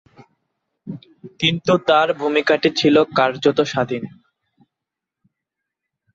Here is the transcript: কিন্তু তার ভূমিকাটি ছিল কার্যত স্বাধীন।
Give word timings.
কিন্তু 1.39 1.73
তার 1.89 2.07
ভূমিকাটি 2.19 2.69
ছিল 2.79 2.95
কার্যত 3.17 3.57
স্বাধীন। 3.63 4.03